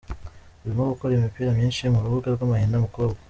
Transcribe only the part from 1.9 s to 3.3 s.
mu rubuga rw’amahina mukobwa.